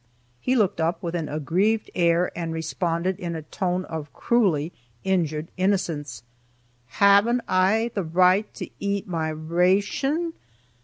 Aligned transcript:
He 0.39 0.55
looked 0.55 0.81
up 0.81 1.03
with 1.03 1.13
an 1.13 1.29
aggrieved 1.29 1.91
air 1.93 2.31
and 2.35 2.51
responded 2.51 3.19
in 3.19 3.35
a 3.35 3.43
tone 3.43 3.85
of 3.85 4.11
cruelly 4.13 4.73
injured 5.03 5.51
innocence, 5.57 6.23
"Haven't 6.87 7.41
I 7.47 7.91
the 7.93 8.03
right 8.03 8.51
to 8.55 8.67
eat 8.79 9.07
my 9.07 9.29
r 9.31 9.37
a 9.61 9.77
a 9.77 9.79
tion?" 9.79 10.33